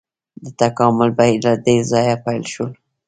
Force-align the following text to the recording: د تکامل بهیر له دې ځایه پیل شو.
د 0.43 0.45
تکامل 0.61 1.09
بهیر 1.17 1.39
له 1.45 1.53
دې 1.65 1.77
ځایه 1.91 2.15
پیل 2.25 2.43
شو. 2.53 2.65